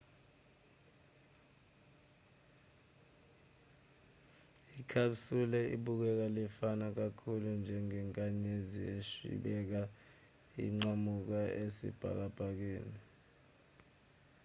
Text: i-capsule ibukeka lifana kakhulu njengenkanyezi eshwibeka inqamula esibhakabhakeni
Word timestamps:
i-capsule 4.77 5.61
ibukeka 5.75 6.25
lifana 6.37 6.85
kakhulu 6.99 7.47
njengenkanyezi 7.61 8.79
eshwibeka 8.97 9.81
inqamula 10.65 11.41
esibhakabhakeni 11.63 12.99